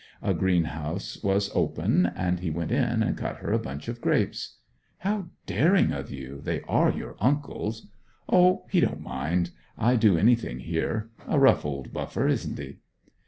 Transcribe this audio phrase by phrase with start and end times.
[0.23, 4.01] A green house was open, and he went in and cut her a bunch of
[4.01, 4.57] grapes.
[4.97, 6.41] 'How daring of you!
[6.43, 7.85] They are your uncle's.'
[8.27, 11.11] 'O, he don't mind I do anything here.
[11.27, 12.79] A rough old buffer, isn't he?'